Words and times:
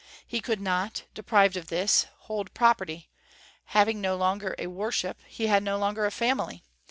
"He 0.25 0.41
could 0.41 0.59
not, 0.59 1.03
deprived 1.13 1.55
of 1.55 1.67
this, 1.67 2.07
hold 2.21 2.55
property; 2.55 3.11
having 3.65 4.01
no 4.01 4.15
longer 4.17 4.55
a 4.57 4.65
worship, 4.65 5.19
he 5.27 5.45
had 5.45 5.61
no 5.61 5.77
longer 5.77 6.07
a 6.07 6.11
family. 6.11 6.63